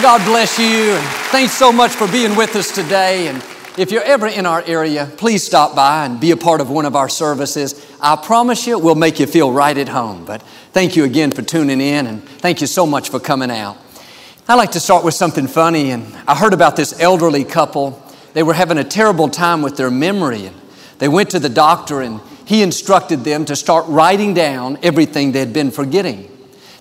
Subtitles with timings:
[0.00, 3.28] Well, God bless you, and thanks so much for being with us today.
[3.28, 3.44] And
[3.76, 6.86] if you're ever in our area, please stop by and be a part of one
[6.86, 7.86] of our services.
[8.00, 10.24] I promise you, we'll make you feel right at home.
[10.24, 10.40] But
[10.72, 13.76] thank you again for tuning in, and thank you so much for coming out.
[14.48, 18.02] I like to start with something funny, and I heard about this elderly couple.
[18.32, 20.56] They were having a terrible time with their memory, and
[20.96, 25.40] they went to the doctor, and he instructed them to start writing down everything they
[25.40, 26.26] had been forgetting.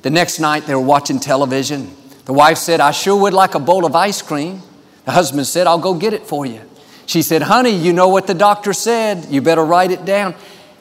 [0.04, 1.98] The next night, they were watching television.
[2.30, 4.62] The wife said, I sure would like a bowl of ice cream.
[5.06, 6.62] The husband said, I'll go get it for you.
[7.08, 9.26] She said, Honey, you know what the doctor said.
[9.32, 10.36] You better write it down.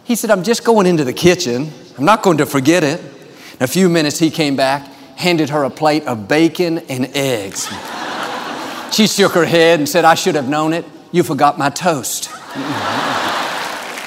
[0.05, 1.71] He said, I'm just going into the kitchen.
[1.97, 3.01] I'm not going to forget it.
[3.01, 7.67] In a few minutes, he came back, handed her a plate of bacon and eggs.
[8.93, 10.85] she shook her head and said, I should have known it.
[11.13, 12.27] You forgot my toast.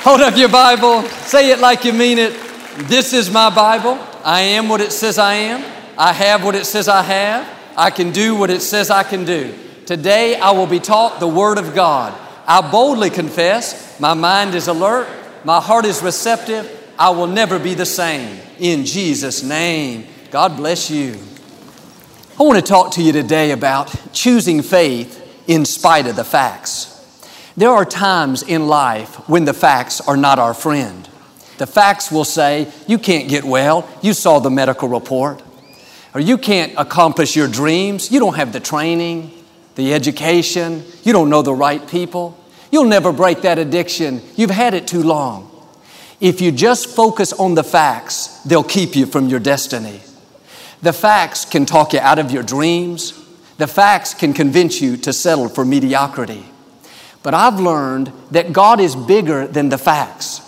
[0.03, 2.39] Hold up your Bible, say it like you mean it.
[2.88, 3.97] This is my Bible.
[4.23, 5.81] I am what it says I am.
[5.97, 7.47] I have what it says I have.
[7.75, 9.53] I can do what it says I can do.
[9.86, 12.17] Today I will be taught the Word of God.
[12.47, 15.08] I boldly confess, my mind is alert,
[15.44, 16.78] my heart is receptive.
[17.00, 18.39] I will never be the same.
[18.59, 21.17] In Jesus' name, God bless you.
[22.39, 26.88] I want to talk to you today about choosing faith in spite of the facts.
[27.58, 31.08] There are times in life when the facts are not our friend.
[31.58, 33.89] The facts will say, You can't get well.
[34.02, 35.42] You saw the medical report
[36.14, 39.31] or you can't accomplish your dreams, you don't have the training,
[39.76, 42.38] the education, you don't know the right people,
[42.72, 45.48] you'll never break that addiction, you've had it too long.
[46.20, 50.02] If you just focus on the facts, they'll keep you from your destiny.
[50.81, 53.14] The facts can talk you out of your dreams.
[53.58, 56.46] The facts can convince you to settle for mediocrity.
[57.24, 60.41] But I've learned that God is bigger than the facts.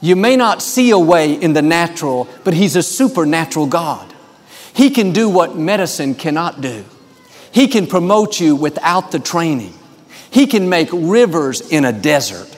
[0.00, 4.07] You may not see a way in the natural, but He's a supernatural God.
[4.78, 6.84] He can do what medicine cannot do.
[7.50, 9.74] He can promote you without the training.
[10.30, 12.48] He can make rivers in a desert.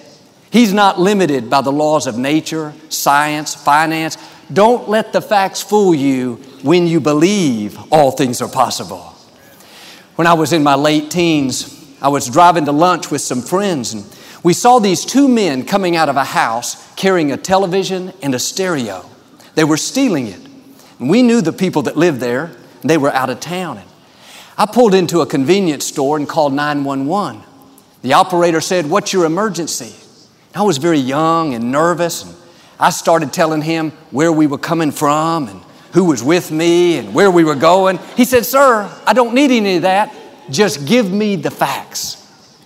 [0.50, 4.18] He's not limited by the laws of nature, science, finance.
[4.52, 9.16] Don't let the facts fool you when you believe all things are possible.
[10.16, 13.94] When I was in my late teens, I was driving to lunch with some friends
[13.94, 14.04] and
[14.42, 18.38] we saw these two men coming out of a house carrying a television and a
[18.38, 19.08] stereo.
[19.54, 20.49] They were stealing it.
[21.00, 22.52] We knew the people that lived there,
[22.82, 23.80] they were out of town.
[24.56, 27.42] I pulled into a convenience store and called 911.
[28.02, 29.94] The operator said, What's your emergency?
[30.54, 32.34] I was very young and nervous, and
[32.78, 35.62] I started telling him where we were coming from and
[35.92, 37.98] who was with me and where we were going.
[38.16, 40.14] He said, Sir, I don't need any of that.
[40.50, 42.16] Just give me the facts.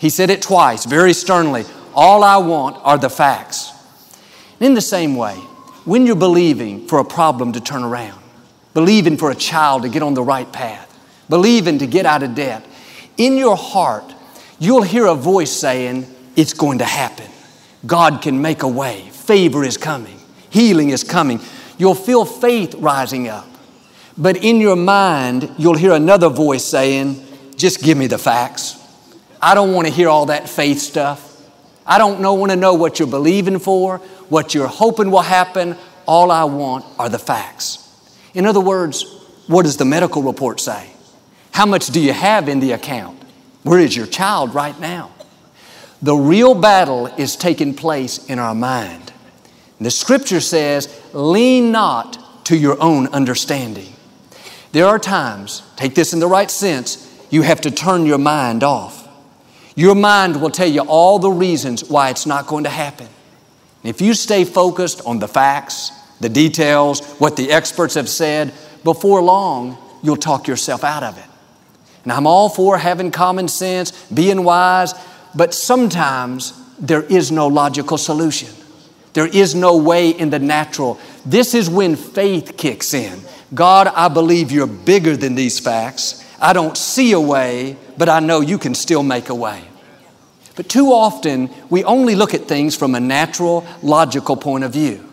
[0.01, 1.65] He said it twice, very sternly.
[1.95, 3.71] All I want are the facts.
[4.59, 5.35] In the same way,
[5.85, 8.24] when you're believing for a problem to turn around,
[8.75, 10.91] believing for a child to get on the right path,
[11.29, 12.67] believing to get out of debt.
[13.17, 14.13] In your heart,
[14.59, 17.31] you'll hear a voice saying, It's going to happen.
[17.87, 19.09] God can make a way.
[19.11, 20.19] Favor is coming.
[20.51, 21.41] Healing is coming.
[21.79, 23.47] You'll feel faith rising up.
[24.17, 27.25] But in your mind, you'll hear another voice saying,
[27.57, 28.81] Just give me the facts.
[29.41, 31.31] I don't want to hear all that faith stuff.
[31.87, 33.99] I don't know, want to know what you're believing for,
[34.29, 35.77] what you're hoping will happen.
[36.07, 37.84] All I want are the facts.
[38.35, 39.05] In other words,
[39.47, 40.91] what does the medical report say?
[41.53, 43.23] How much do you have in the account?
[43.63, 45.13] Where is your child right now?
[46.03, 49.13] The real battle is taking place in our mind.
[49.81, 53.93] The scripture says, lean not to your own understanding.
[54.73, 58.63] There are times, take this in the right sense, you have to turn your mind
[58.63, 59.09] off.
[59.77, 63.09] Your mind will tell you all the reasons why it's not going to happen.
[63.83, 65.93] If you stay focused on the facts,
[66.25, 71.25] the details, what the experts have said, before long, you'll talk yourself out of it.
[72.03, 74.95] And I'm all for having common sense, being wise,
[75.35, 78.49] but sometimes there is no logical solution.
[79.13, 80.99] There is no way in the natural.
[81.25, 83.21] This is when faith kicks in.
[83.53, 86.25] God, I believe you're bigger than these facts.
[86.41, 89.63] I don't see a way, but I know you can still make a way.
[90.57, 95.04] But too often, we only look at things from a natural, logical point of view.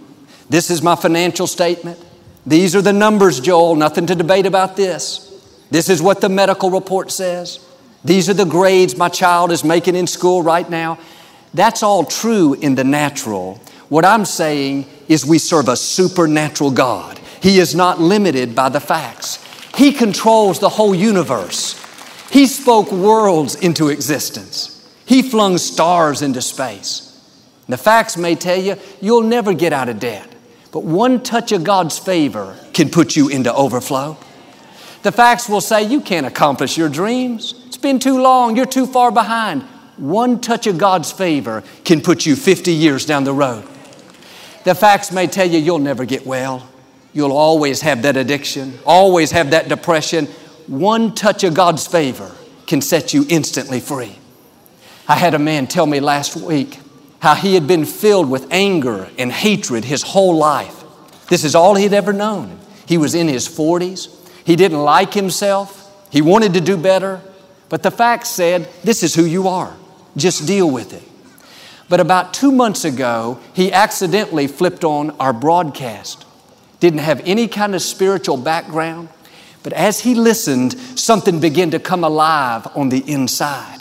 [0.51, 1.97] This is my financial statement.
[2.45, 3.75] These are the numbers, Joel.
[3.75, 5.29] Nothing to debate about this.
[5.69, 7.65] This is what the medical report says.
[8.03, 10.99] These are the grades my child is making in school right now.
[11.53, 13.61] That's all true in the natural.
[13.87, 17.17] What I'm saying is we serve a supernatural God.
[17.41, 19.39] He is not limited by the facts.
[19.77, 21.81] He controls the whole universe.
[22.29, 24.85] He spoke worlds into existence.
[25.05, 27.07] He flung stars into space.
[27.69, 30.27] The facts may tell you you'll never get out of debt,
[30.71, 34.17] but one touch of God's favor can put you into overflow.
[35.03, 37.53] The facts will say you can't accomplish your dreams.
[37.67, 39.63] It's been too long, you're too far behind.
[39.97, 43.67] One touch of God's favor can put you 50 years down the road.
[44.63, 46.67] The facts may tell you you'll never get well.
[47.13, 50.27] You'll always have that addiction, always have that depression.
[50.67, 52.31] One touch of God's favor
[52.67, 54.15] can set you instantly free.
[55.07, 56.79] I had a man tell me last week
[57.21, 60.83] how he had been filled with anger and hatred his whole life.
[61.29, 62.59] This is all he'd ever known.
[62.87, 64.09] He was in his 40s.
[64.43, 65.77] He didn't like himself.
[66.11, 67.21] He wanted to do better.
[67.69, 69.77] But the facts said, This is who you are.
[70.17, 71.03] Just deal with it.
[71.87, 76.25] But about two months ago, he accidentally flipped on our broadcast.
[76.79, 79.09] Didn't have any kind of spiritual background.
[79.61, 83.80] But as he listened, something began to come alive on the inside.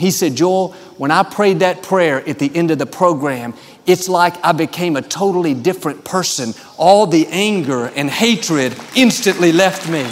[0.00, 3.52] He said, Joel, when I prayed that prayer at the end of the program,
[3.84, 6.54] it's like I became a totally different person.
[6.78, 10.04] All the anger and hatred instantly left me.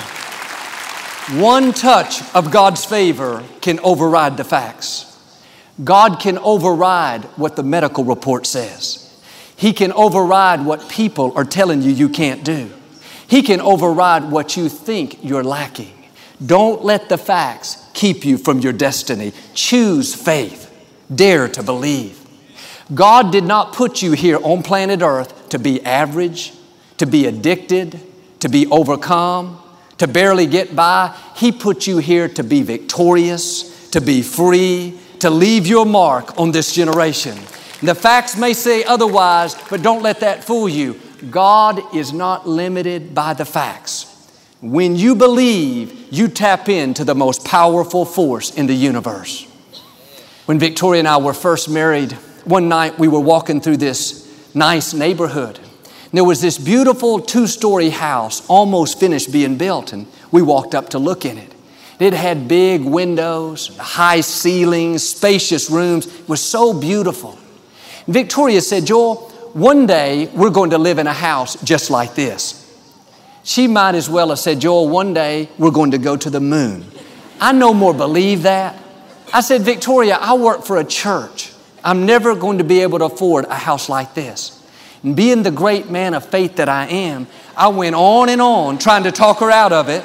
[1.40, 5.06] One touch of God's favor can override the facts.
[5.82, 9.19] God can override what the medical report says.
[9.56, 12.70] He can override what people are telling you you can't do.
[13.26, 15.94] He can override what you think you're lacking.
[16.44, 19.33] Don't let the facts keep you from your destiny.
[19.55, 20.73] Choose faith.
[21.12, 22.25] Dare to believe.
[22.95, 26.53] God did not put you here on planet Earth to be average,
[26.99, 28.00] to be addicted,
[28.39, 29.61] to be overcome,
[29.99, 31.15] to barely get by.
[31.35, 36.53] He put you here to be victorious, to be free, to leave your mark on
[36.53, 37.37] this generation.
[37.83, 41.00] The facts may say otherwise, but don't let that fool you.
[41.31, 44.08] God is not limited by the facts.
[44.61, 49.45] When you believe, you tap into the most powerful force in the universe.
[50.47, 52.13] When Victoria and I were first married,
[52.45, 55.61] one night we were walking through this nice neighborhood.
[56.13, 60.89] There was this beautiful two story house almost finished being built, and we walked up
[60.91, 61.55] to look in it.
[62.01, 66.07] It had big windows, high ceilings, spacious rooms.
[66.07, 67.39] It was so beautiful.
[68.09, 69.17] Victoria said, Joel,
[69.53, 72.58] one day we're going to live in a house just like this.
[73.49, 76.39] She might as well have said, Joel, one day we're going to go to the
[76.39, 76.85] moon.
[77.41, 78.79] I no more believe that.
[79.33, 81.50] I said, Victoria, I work for a church.
[81.83, 84.62] I'm never going to be able to afford a house like this.
[85.03, 88.77] And being the great man of faith that I am, I went on and on
[88.77, 90.05] trying to talk her out of it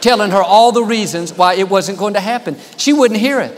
[0.00, 2.56] telling her all the reasons why it wasn't going to happen.
[2.76, 3.56] She wouldn't hear it.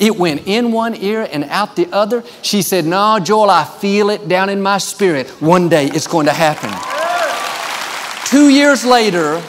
[0.00, 2.24] It went in one ear and out the other.
[2.42, 5.30] She said, No, Joel, I feel it down in my spirit.
[5.40, 6.95] One day it's going to happen.
[8.26, 9.40] Two years later,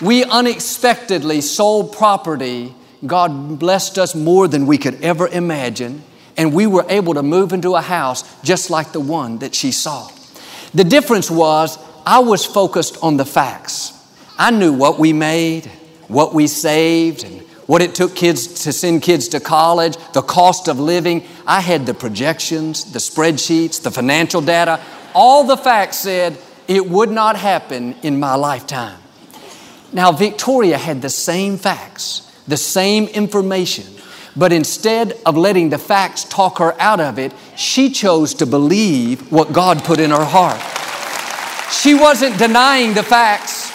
[0.00, 2.72] we unexpectedly sold property.
[3.04, 6.04] God blessed us more than we could ever imagine.
[6.36, 9.72] And we were able to move into a house just like the one that she
[9.72, 10.08] saw.
[10.72, 13.92] The difference was I was focused on the facts.
[14.38, 15.66] I knew what we made,
[16.06, 20.68] what we saved and what it took kids to send kids to college, the cost
[20.68, 21.24] of living.
[21.44, 24.80] I had the projections, the spreadsheets, the financial data.
[25.12, 26.38] All the facts said
[26.68, 28.98] it would not happen in my lifetime.
[29.92, 33.84] Now, Victoria had the same facts, the same information,
[34.34, 39.30] but instead of letting the facts talk her out of it, she chose to believe
[39.30, 40.60] what God put in her heart.
[41.72, 43.70] She wasn't denying the facts.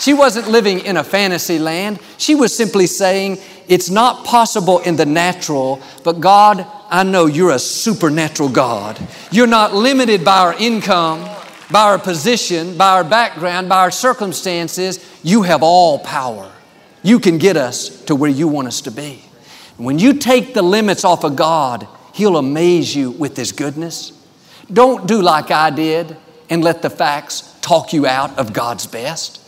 [0.00, 2.00] She wasn't living in a fantasy land.
[2.18, 3.38] She was simply saying,
[3.68, 9.00] It's not possible in the natural, but God, I know you're a supernatural God.
[9.30, 11.22] You're not limited by our income,
[11.70, 15.04] by our position, by our background, by our circumstances.
[15.22, 16.50] You have all power.
[17.02, 19.22] You can get us to where you want us to be.
[19.76, 24.12] When you take the limits off of God, He'll amaze you with His goodness.
[24.72, 26.16] Don't do like I did
[26.48, 29.40] and let the facts talk you out of God's best.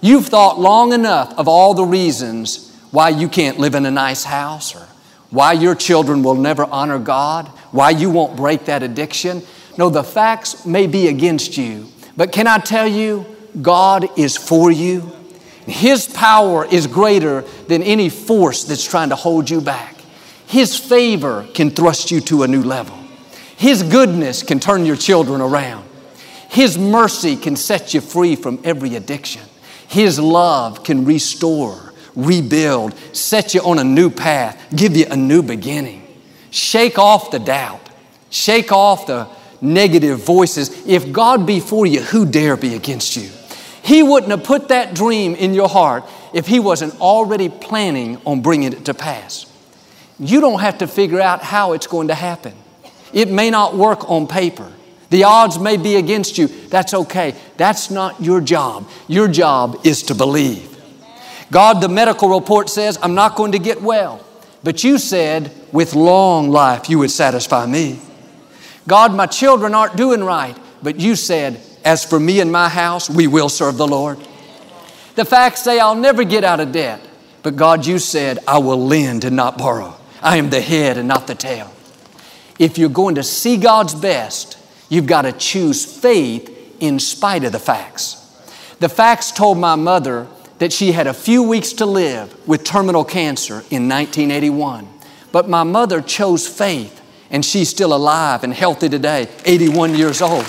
[0.00, 4.24] You've thought long enough of all the reasons why you can't live in a nice
[4.24, 4.86] house or
[5.30, 9.42] why your children will never honor God, why you won't break that addiction.
[9.78, 13.26] No, the facts may be against you, but can I tell you,
[13.60, 15.12] God is for you.
[15.66, 19.96] His power is greater than any force that's trying to hold you back.
[20.46, 22.96] His favor can thrust you to a new level.
[23.56, 25.86] His goodness can turn your children around.
[26.48, 29.42] His mercy can set you free from every addiction.
[29.88, 35.42] His love can restore, rebuild, set you on a new path, give you a new
[35.42, 36.02] beginning.
[36.50, 37.88] Shake off the doubt,
[38.30, 39.26] shake off the
[39.60, 40.86] negative voices.
[40.86, 43.30] If God be for you, who dare be against you?
[43.82, 48.42] He wouldn't have put that dream in your heart if He wasn't already planning on
[48.42, 49.46] bringing it to pass.
[50.18, 52.54] You don't have to figure out how it's going to happen.
[53.12, 54.72] It may not work on paper.
[55.10, 56.48] The odds may be against you.
[56.48, 57.34] That's okay.
[57.56, 58.88] That's not your job.
[59.06, 60.76] Your job is to believe.
[61.50, 64.24] God, the medical report says, I'm not going to get well.
[64.64, 68.00] But you said, with long life, you would satisfy me.
[68.86, 70.56] God, my children aren't doing right.
[70.82, 74.18] But you said, as for me and my house, we will serve the Lord.
[75.14, 77.00] The facts say, I'll never get out of debt.
[77.42, 79.96] But God, you said, I will lend and not borrow.
[80.20, 81.72] I am the head and not the tail.
[82.58, 87.52] If you're going to see God's best, you've got to choose faith in spite of
[87.52, 88.22] the facts.
[88.80, 90.26] The facts told my mother
[90.58, 94.88] that she had a few weeks to live with terminal cancer in 1981.
[95.32, 100.44] But my mother chose faith, and she's still alive and healthy today, 81 years old.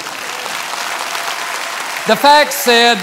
[2.08, 2.98] The facts said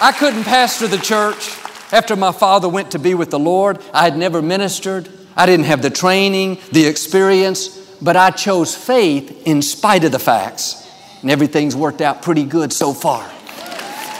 [0.00, 1.56] I couldn't pastor the church
[1.92, 3.78] after my father went to be with the Lord.
[3.92, 5.08] I had never ministered.
[5.36, 7.68] I didn't have the training, the experience,
[8.00, 10.90] but I chose faith in spite of the facts.
[11.22, 13.24] And everything's worked out pretty good so far.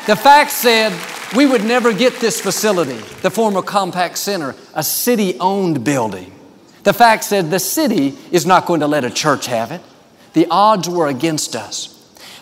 [0.06, 0.92] The facts said
[1.34, 6.35] we would never get this facility, the former Compaq Center, a city owned building.
[6.86, 9.80] The fact said the city is not going to let a church have it.
[10.34, 11.92] The odds were against us.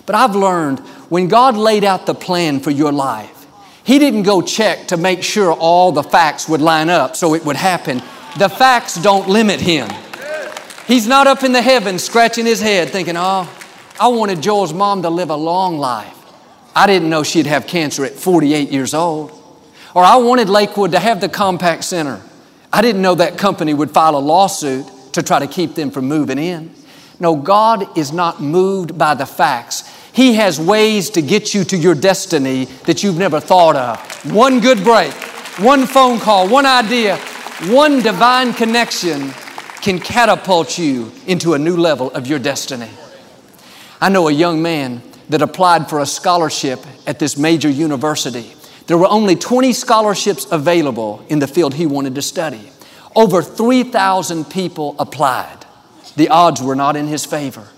[0.04, 3.46] But I've learned when God laid out the plan for your life,
[3.84, 7.42] He didn't go check to make sure all the facts would line up so it
[7.46, 8.02] would happen.
[8.36, 9.88] The facts don't limit him.
[10.86, 13.50] He's not up in the heavens scratching his head thinking, oh,
[13.98, 16.18] I wanted Joel's mom to live a long life.
[16.76, 19.30] I didn't know she'd have cancer at 48 years old.
[19.94, 22.20] Or I wanted Lakewood to have the Compaq Center.
[22.74, 26.06] I didn't know that company would file a lawsuit to try to keep them from
[26.06, 26.74] moving in.
[27.20, 29.88] No, God is not moved by the facts.
[30.12, 34.34] He has ways to get you to your destiny that you've never thought of.
[34.34, 35.12] One good break,
[35.60, 37.16] one phone call, one idea,
[37.66, 39.30] one divine connection
[39.80, 42.90] can catapult you into a new level of your destiny.
[44.00, 48.52] I know a young man that applied for a scholarship at this major university.
[48.86, 52.70] There were only 20 scholarships available in the field he wanted to study.
[53.16, 55.64] Over 3,000 people applied.
[56.16, 57.68] The odds were not in his favor.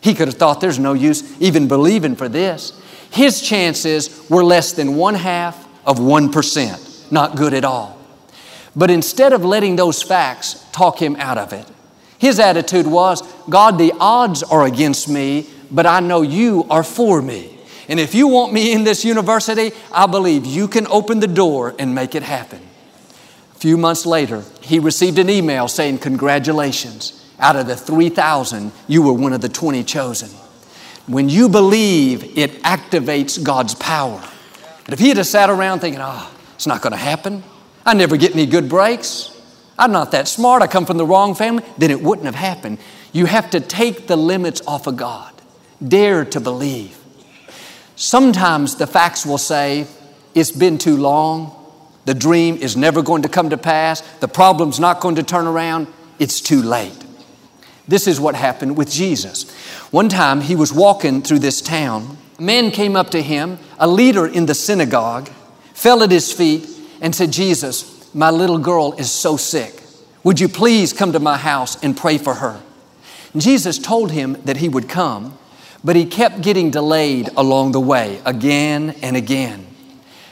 [0.00, 2.80] He could have thought there's no use even believing for this.
[3.10, 7.12] His chances were less than one half of 1%.
[7.12, 7.98] Not good at all.
[8.76, 11.66] But instead of letting those facts talk him out of it,
[12.18, 17.20] his attitude was God, the odds are against me, but I know you are for
[17.20, 17.53] me.
[17.88, 21.74] And if you want me in this university, I believe you can open the door
[21.78, 22.60] and make it happen.
[23.54, 27.20] A few months later, he received an email saying, Congratulations.
[27.38, 30.30] Out of the 3,000, you were one of the 20 chosen.
[31.06, 34.22] When you believe, it activates God's power.
[34.84, 37.42] But if he had just sat around thinking, oh, it's not going to happen,
[37.84, 39.30] I never get any good breaks.
[39.78, 40.62] I'm not that smart.
[40.62, 41.64] I come from the wrong family.
[41.76, 42.78] Then it wouldn't have happened.
[43.12, 45.32] You have to take the limits off of God.
[45.86, 46.98] Dare to believe.
[47.96, 49.86] Sometimes the facts will say,
[50.34, 51.54] it's been too long.
[52.06, 54.00] The dream is never going to come to pass.
[54.18, 55.86] The problem's not going to turn around.
[56.18, 57.04] It's too late.
[57.86, 59.50] This is what happened with Jesus.
[59.90, 62.18] One time he was walking through this town.
[62.38, 65.28] A man came up to him, a leader in the synagogue,
[65.72, 66.68] fell at his feet,
[67.00, 69.82] and said, Jesus, my little girl is so sick.
[70.24, 72.60] Would you please come to my house and pray for her?
[73.36, 75.38] Jesus told him that he would come,
[75.84, 79.66] but he kept getting delayed along the way again and again.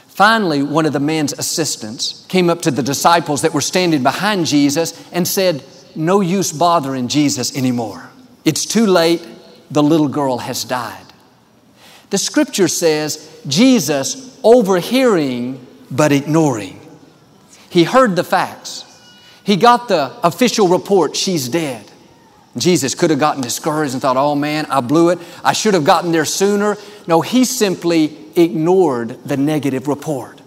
[0.07, 4.47] Finally, one of the man's assistants came up to the disciples that were standing behind
[4.47, 5.63] Jesus and said,
[5.95, 8.09] No use bothering Jesus anymore.
[8.43, 9.25] It's too late.
[9.71, 11.05] The little girl has died.
[12.11, 16.79] The scripture says Jesus, overhearing but ignoring.
[17.69, 18.85] He heard the facts.
[19.43, 21.91] He got the official report, she's dead.
[22.55, 25.19] Jesus could have gotten discouraged and thought, oh man, I blew it.
[25.43, 26.77] I should have gotten there sooner.
[27.07, 30.39] No, he simply ignored the negative report.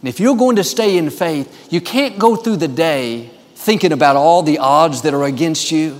[0.00, 3.92] And if you're going to stay in faith, you can't go through the day thinking
[3.92, 5.98] about all the odds that are against you,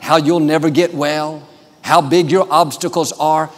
[0.00, 1.46] how you'll never get well,
[1.80, 3.50] how big your obstacles are.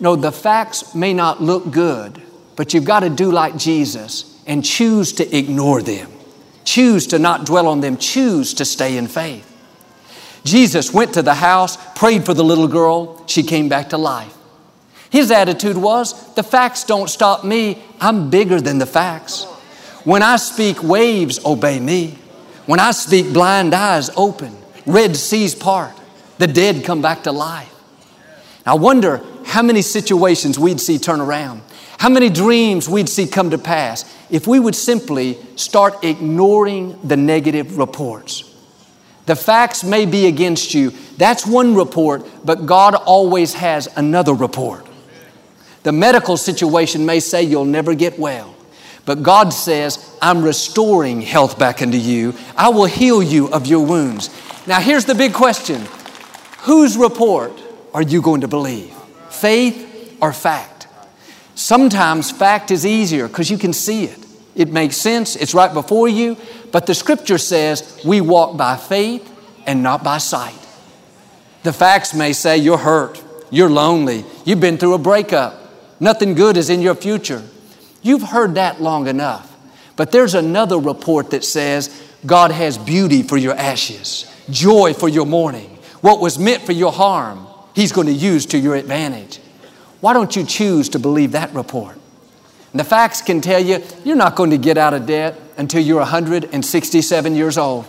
[0.00, 2.20] No, the facts may not look good,
[2.56, 6.10] but you've got to do like Jesus and choose to ignore them.
[6.64, 7.96] Choose to not dwell on them.
[7.96, 9.47] Choose to stay in faith.
[10.44, 13.26] Jesus went to the house, prayed for the little girl.
[13.26, 14.34] She came back to life.
[15.10, 17.82] His attitude was the facts don't stop me.
[18.00, 19.44] I'm bigger than the facts.
[20.04, 22.18] When I speak, waves obey me.
[22.66, 25.94] When I speak, blind eyes open, red seas part,
[26.38, 27.74] the dead come back to life.
[28.66, 31.62] I wonder how many situations we'd see turn around,
[31.98, 37.16] how many dreams we'd see come to pass if we would simply start ignoring the
[37.16, 38.47] negative reports.
[39.28, 40.94] The facts may be against you.
[41.18, 44.86] That's one report, but God always has another report.
[45.82, 48.54] The medical situation may say you'll never get well,
[49.04, 52.32] but God says, I'm restoring health back into you.
[52.56, 54.30] I will heal you of your wounds.
[54.66, 55.86] Now, here's the big question
[56.60, 57.52] Whose report
[57.92, 58.94] are you going to believe?
[59.28, 60.86] Faith or fact?
[61.54, 64.24] Sometimes fact is easier because you can see it.
[64.54, 66.38] It makes sense, it's right before you,
[66.72, 69.34] but the scripture says we walk by faith
[69.66, 70.58] and not by sight.
[71.62, 75.54] The facts may say you're hurt, you're lonely, you've been through a breakup,
[76.00, 77.42] nothing good is in your future.
[78.02, 79.54] You've heard that long enough.
[79.96, 81.90] But there's another report that says
[82.24, 85.70] God has beauty for your ashes, joy for your mourning.
[86.00, 89.40] What was meant for your harm, He's going to use to your advantage.
[90.00, 91.98] Why don't you choose to believe that report?
[92.72, 95.82] And the facts can tell you you're not going to get out of debt until
[95.82, 97.84] you're 167 years old.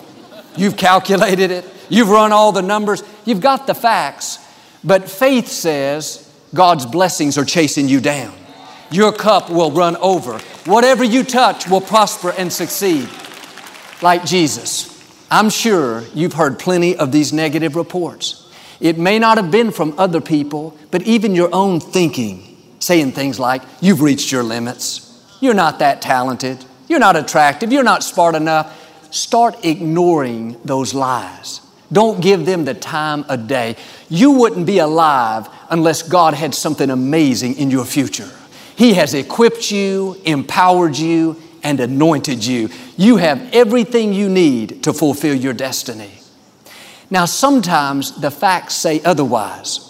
[0.58, 4.40] You've calculated it, you've run all the numbers, you've got the facts.
[4.84, 8.34] But faith says God's blessings are chasing you down.
[8.92, 10.40] Your cup will run over.
[10.66, 13.08] Whatever you touch will prosper and succeed.
[14.02, 14.88] Like Jesus.
[15.32, 18.52] I'm sure you've heard plenty of these negative reports.
[18.80, 23.40] It may not have been from other people, but even your own thinking, saying things
[23.40, 25.06] like, You've reached your limits.
[25.40, 26.66] You're not that talented.
[26.90, 27.72] You're not attractive.
[27.72, 28.76] You're not smart enough.
[29.14, 31.62] Start ignoring those lies.
[31.92, 33.78] Don't give them the time of day.
[34.10, 38.30] You wouldn't be alive unless God had something amazing in your future.
[38.76, 42.70] He has equipped you, empowered you, and anointed you.
[42.98, 46.12] You have everything you need to fulfill your destiny.
[47.10, 49.86] Now, sometimes the facts say otherwise.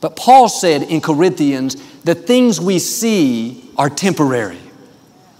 [0.00, 4.58] But Paul said in Corinthians, the things we see are temporary.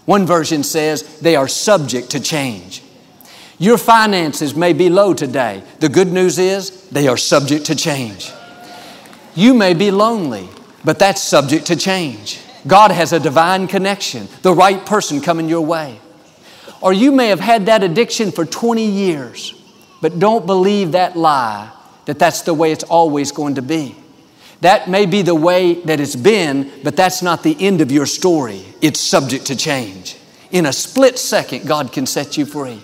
[0.04, 2.82] One version says they are subject to change.
[3.58, 5.62] Your finances may be low today.
[5.78, 8.32] The good news is they are subject to change.
[9.34, 10.48] You may be lonely,
[10.84, 12.40] but that's subject to change.
[12.66, 16.00] God has a divine connection, the right person coming your way.
[16.80, 19.54] Or you may have had that addiction for 20 years,
[20.00, 21.70] but don't believe that lie
[22.06, 23.94] that that's the way it's always going to be.
[24.62, 28.06] That may be the way that it's been, but that's not the end of your
[28.06, 28.64] story.
[28.80, 30.16] It's subject to change.
[30.52, 32.80] In a split second, God can set you free.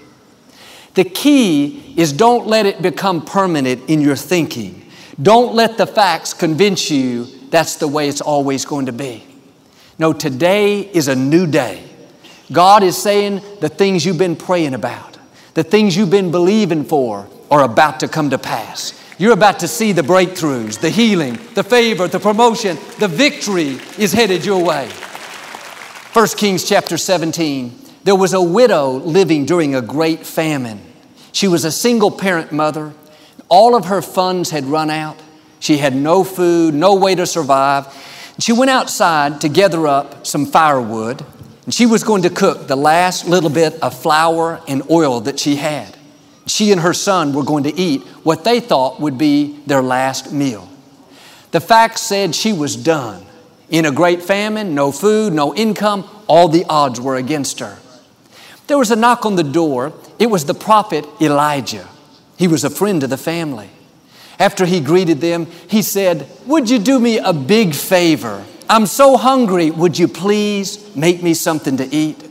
[0.94, 4.90] The key is don't let it become permanent in your thinking.
[5.22, 9.24] Don't let the facts convince you that's the way it's always going to be.
[10.00, 11.84] No, today is a new day.
[12.50, 15.16] God is saying the things you've been praying about,
[15.54, 19.00] the things you've been believing for are about to come to pass.
[19.18, 24.12] You're about to see the breakthroughs, the healing, the favor, the promotion, the victory is
[24.12, 24.88] headed your way.
[26.12, 27.76] 1 Kings chapter 17.
[28.04, 30.80] There was a widow living during a great famine.
[31.32, 32.92] She was a single parent mother.
[33.48, 35.20] All of her funds had run out.
[35.58, 37.92] She had no food, no way to survive.
[38.38, 41.26] She went outside to gather up some firewood,
[41.64, 45.40] and she was going to cook the last little bit of flour and oil that
[45.40, 45.97] she had.
[46.48, 50.32] She and her son were going to eat what they thought would be their last
[50.32, 50.68] meal.
[51.50, 53.24] The facts said she was done.
[53.70, 57.78] In a great famine, no food, no income, all the odds were against her.
[58.66, 59.92] There was a knock on the door.
[60.18, 61.88] It was the prophet Elijah.
[62.36, 63.70] He was a friend of the family.
[64.38, 68.44] After he greeted them, he said, Would you do me a big favor?
[68.70, 69.70] I'm so hungry.
[69.70, 72.24] Would you please make me something to eat?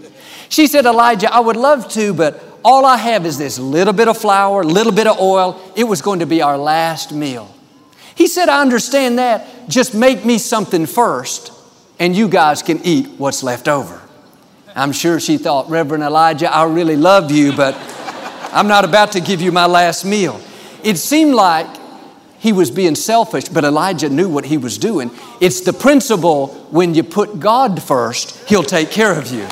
[0.49, 4.09] She said, Elijah, I would love to, but all I have is this little bit
[4.09, 5.57] of flour, little bit of oil.
[5.77, 7.55] It was going to be our last meal.
[8.13, 9.69] He said, I understand that.
[9.69, 11.53] Just make me something first,
[11.97, 14.01] and you guys can eat what's left over.
[14.75, 17.73] I'm sure she thought, Reverend Elijah, I really love you, but
[18.51, 20.37] I'm not about to give you my last meal.
[20.83, 21.67] It seemed like
[22.37, 25.09] he was being selfish, but Elijah knew what he was doing.
[25.39, 29.47] It's the principle when you put God first, he'll take care of you.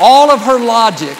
[0.00, 1.16] All of her logic,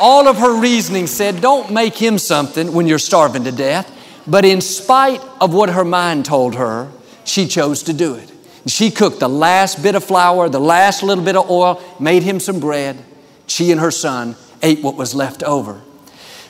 [0.00, 3.94] all of her reasoning said, don't make him something when you're starving to death.
[4.26, 6.90] But in spite of what her mind told her,
[7.24, 8.30] she chose to do it.
[8.66, 12.38] She cooked the last bit of flour, the last little bit of oil, made him
[12.38, 13.02] some bread.
[13.46, 15.80] She and her son ate what was left over.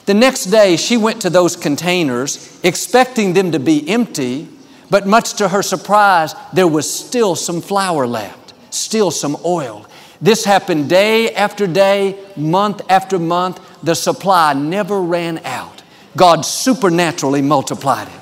[0.05, 4.49] The next day, she went to those containers, expecting them to be empty,
[4.89, 9.85] but much to her surprise, there was still some flour left, still some oil.
[10.21, 13.61] This happened day after day, month after month.
[13.83, 15.81] The supply never ran out.
[16.17, 18.13] God supernaturally multiplied it.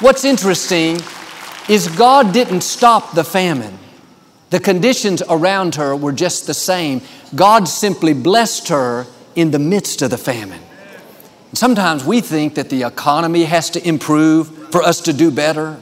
[0.00, 0.98] What's interesting
[1.68, 3.78] is God didn't stop the famine.
[4.50, 7.00] The conditions around her were just the same.
[7.34, 10.60] God simply blessed her in the midst of the famine.
[11.54, 15.80] Sometimes we think that the economy has to improve for us to do better.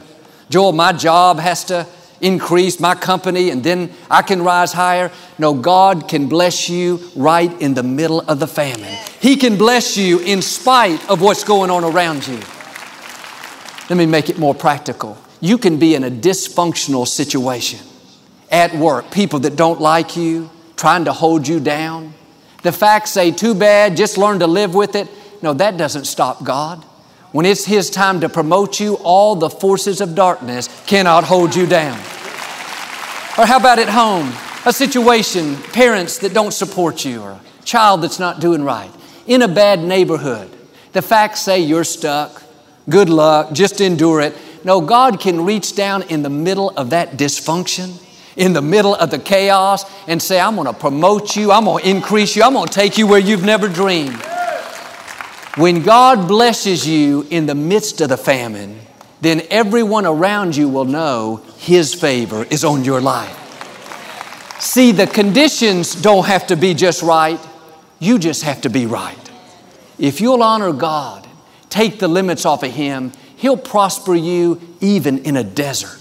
[0.49, 1.87] Joel, my job has to
[2.23, 5.11] increase, my company, and then I can rise higher.
[5.37, 8.97] No, God can bless you right in the middle of the famine.
[9.19, 12.39] He can bless you in spite of what's going on around you.
[13.89, 15.17] Let me make it more practical.
[15.41, 17.79] You can be in a dysfunctional situation
[18.49, 22.13] at work, people that don't like you, trying to hold you down.
[22.61, 25.09] The facts say, too bad, just learn to live with it.
[25.41, 26.85] No, that doesn't stop God.
[27.33, 31.65] When it's His time to promote you, all the forces of darkness cannot hold you
[31.65, 31.97] down.
[33.39, 34.31] Or how about at home?
[34.67, 38.91] A situation, parents that don't support you, or a child that's not doing right,
[39.25, 40.47] in a bad neighborhood.
[40.91, 42.43] The facts say you're stuck.
[42.87, 44.37] Good luck, just endure it.
[44.63, 47.99] No, God can reach down in the middle of that dysfunction,
[48.37, 52.35] in the middle of the chaos, and say, I'm to promote you, I'm to increase
[52.35, 54.23] you, I'm to take you where you've never dreamed.
[55.55, 58.79] When God blesses you in the midst of the famine,
[59.21, 63.39] then everyone around you will know His favor is on your life.
[64.59, 67.39] See, the conditions don't have to be just right,
[67.99, 69.15] you just have to be right.
[69.99, 71.27] If you'll honor God,
[71.69, 75.99] take the limits off of Him, He'll prosper you even in a desert.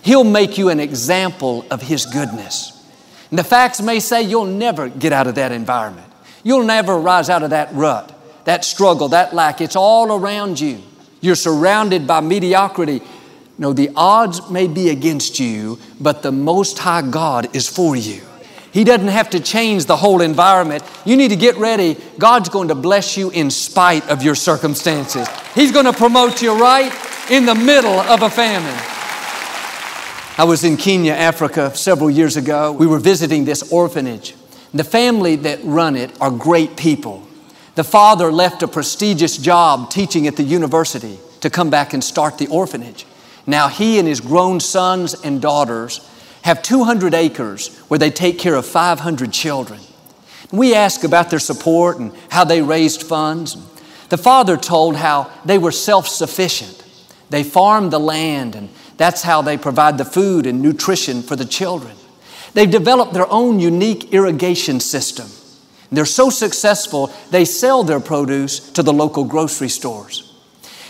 [0.00, 2.70] He'll make you an example of His goodness.
[3.28, 6.10] And the facts may say you'll never get out of that environment.
[6.42, 8.13] You'll never rise out of that rut,
[8.44, 9.60] that struggle, that lack.
[9.60, 10.82] It's all around you.
[11.20, 13.02] You're surrounded by mediocrity.
[13.56, 18.22] No, the odds may be against you, but the Most High God is for you.
[18.72, 20.82] He doesn't have to change the whole environment.
[21.04, 21.96] You need to get ready.
[22.18, 25.28] God's going to bless you in spite of your circumstances.
[25.54, 26.92] He's going to promote you right
[27.30, 28.74] in the middle of a famine.
[30.36, 32.72] I was in Kenya, Africa several years ago.
[32.72, 34.34] We were visiting this orphanage.
[34.74, 37.23] The family that run it are great people.
[37.74, 42.38] The father left a prestigious job teaching at the university to come back and start
[42.38, 43.06] the orphanage.
[43.46, 46.08] Now he and his grown sons and daughters
[46.42, 49.80] have 200 acres where they take care of 500 children.
[50.52, 53.56] We asked about their support and how they raised funds.
[54.08, 56.84] The father told how they were self sufficient.
[57.30, 61.44] They farm the land, and that's how they provide the food and nutrition for the
[61.44, 61.96] children.
[62.52, 65.26] They've developed their own unique irrigation system.
[65.96, 70.32] They're so successful, they sell their produce to the local grocery stores.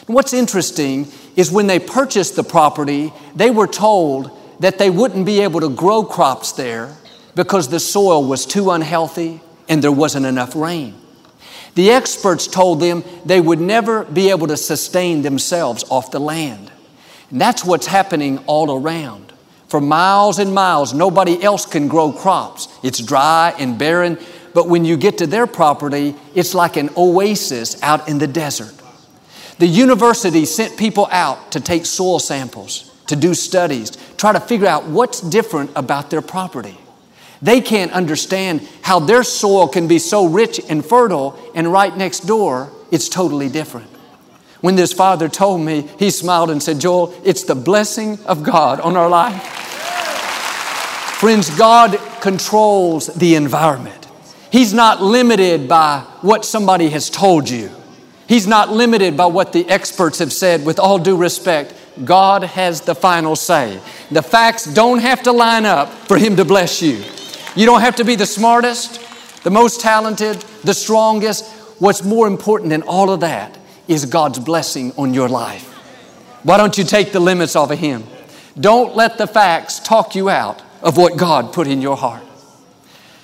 [0.07, 5.27] And what's interesting is when they purchased the property, they were told that they wouldn't
[5.27, 6.95] be able to grow crops there
[7.35, 10.95] because the soil was too unhealthy and there wasn't enough rain.
[11.75, 16.71] The experts told them they would never be able to sustain themselves off the land.
[17.31, 19.33] And that's what's happening all around.
[19.67, 22.69] For miles and miles, nobody else can grow crops.
[22.85, 24.19] It's dry and barren,
[24.55, 28.73] but when you get to their property, it's like an oasis out in the desert.
[29.59, 34.67] The university sent people out to take soil samples, to do studies, try to figure
[34.67, 36.79] out what's different about their property.
[37.43, 42.21] They can't understand how their soil can be so rich and fertile, and right next
[42.21, 43.89] door, it's totally different.
[44.61, 48.81] When this father told me, he smiled and said, Joel, it's the blessing of God
[48.81, 49.43] on our life.
[51.19, 54.04] Friends, God controls the environment.
[54.55, 57.73] He's not limited by what somebody has told you.
[58.29, 60.65] He's not limited by what the experts have said.
[60.65, 63.81] With all due respect, God has the final say.
[64.13, 67.03] The facts don't have to line up for Him to bless you.
[67.57, 69.01] You don't have to be the smartest,
[69.43, 71.45] the most talented, the strongest.
[71.81, 75.69] What's more important than all of that is God's blessing on your life.
[76.45, 78.05] Why don't you take the limits off of Him?
[78.61, 82.23] Don't let the facts talk you out of what God put in your heart.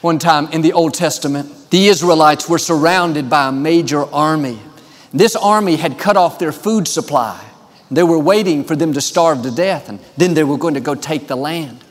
[0.00, 4.58] One time in the Old Testament, the Israelites were surrounded by a major army.
[5.12, 7.38] This army had cut off their food supply.
[7.90, 10.80] They were waiting for them to starve to death, and then they were going to
[10.80, 11.84] go take the land.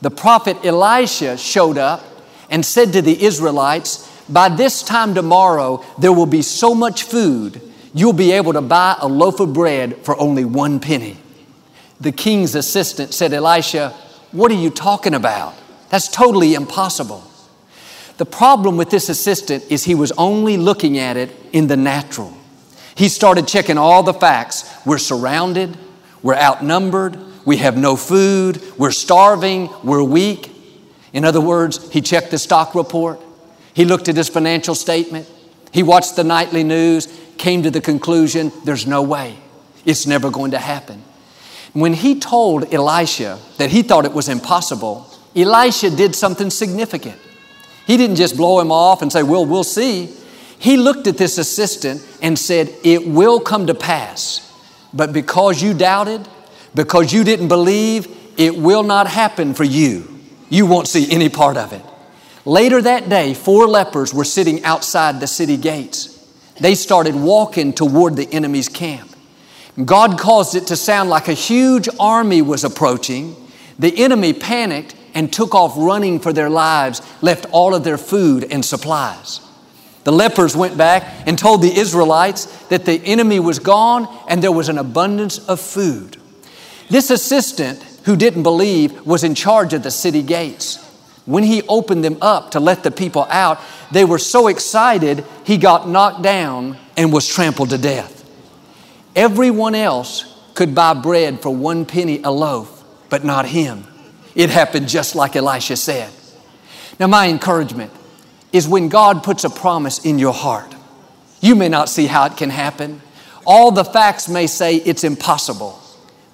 [0.00, 2.02] The prophet Elisha showed up
[2.48, 7.60] and said to the Israelites, By this time tomorrow, there will be so much food,
[7.92, 11.18] you'll be able to buy a loaf of bread for only one penny.
[12.00, 13.90] The king's assistant said, Elisha,
[14.32, 15.54] what are you talking about?
[15.90, 17.29] That's totally impossible.
[18.20, 22.36] The problem with this assistant is he was only looking at it in the natural.
[22.94, 24.70] He started checking all the facts.
[24.84, 25.74] We're surrounded,
[26.22, 30.52] we're outnumbered, we have no food, we're starving, we're weak.
[31.14, 33.18] In other words, he checked the stock report,
[33.72, 35.26] he looked at his financial statement,
[35.72, 39.38] he watched the nightly news, came to the conclusion there's no way.
[39.86, 41.02] It's never going to happen.
[41.72, 47.18] When he told Elisha that he thought it was impossible, Elisha did something significant.
[47.86, 50.14] He didn't just blow him off and say, Well, we'll see.
[50.58, 54.46] He looked at this assistant and said, It will come to pass.
[54.92, 56.28] But because you doubted,
[56.74, 60.08] because you didn't believe, it will not happen for you.
[60.48, 61.82] You won't see any part of it.
[62.44, 66.16] Later that day, four lepers were sitting outside the city gates.
[66.60, 69.10] They started walking toward the enemy's camp.
[69.84, 73.36] God caused it to sound like a huge army was approaching.
[73.78, 78.44] The enemy panicked and took off running for their lives, left all of their food
[78.50, 79.40] and supplies.
[80.04, 84.52] The lepers went back and told the Israelites that the enemy was gone and there
[84.52, 86.16] was an abundance of food.
[86.88, 90.86] This assistant, who didn't believe, was in charge of the city gates.
[91.26, 93.60] When he opened them up to let the people out,
[93.92, 98.28] they were so excited he got knocked down and was trampled to death.
[99.14, 103.84] Everyone else could buy bread for one penny a loaf, but not him.
[104.40, 106.10] It happened just like Elisha said.
[106.98, 107.92] Now, my encouragement
[108.54, 110.74] is when God puts a promise in your heart,
[111.42, 113.02] you may not see how it can happen.
[113.44, 115.78] All the facts may say it's impossible,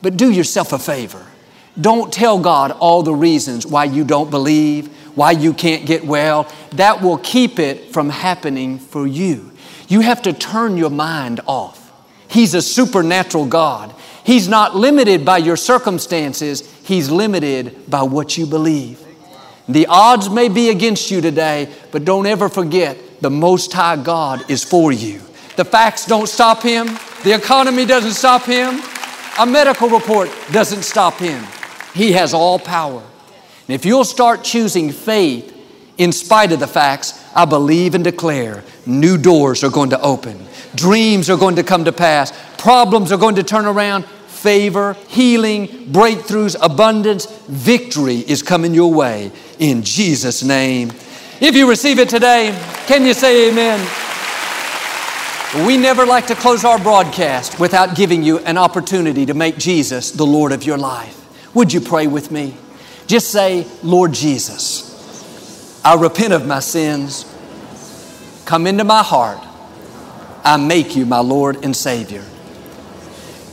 [0.02, 1.26] but do yourself a favor.
[1.80, 6.48] Don't tell God all the reasons why you don't believe, why you can't get well.
[6.74, 9.50] That will keep it from happening for you.
[9.88, 11.92] You have to turn your mind off.
[12.28, 13.92] He's a supernatural God.
[14.26, 19.00] He's not limited by your circumstances, He's limited by what you believe.
[19.68, 24.50] The odds may be against you today, but don't ever forget the Most High God
[24.50, 25.20] is for you.
[25.54, 26.86] The facts don't stop Him,
[27.22, 28.80] the economy doesn't stop Him,
[29.38, 31.44] a medical report doesn't stop Him.
[31.94, 33.04] He has all power.
[33.68, 35.56] And if you'll start choosing faith
[35.98, 40.44] in spite of the facts, I believe and declare new doors are going to open.
[40.74, 42.32] Dreams are going to come to pass.
[42.58, 44.04] Problems are going to turn around.
[44.36, 50.90] Favor, healing, breakthroughs, abundance, victory is coming your way in Jesus' name.
[51.40, 52.50] If you receive it today,
[52.86, 53.80] can you say amen?
[55.66, 60.10] We never like to close our broadcast without giving you an opportunity to make Jesus
[60.10, 61.14] the Lord of your life.
[61.54, 62.54] Would you pray with me?
[63.06, 67.24] Just say, Lord Jesus, I repent of my sins.
[68.44, 69.46] Come into my heart
[70.46, 72.22] I make you my Lord and Savior.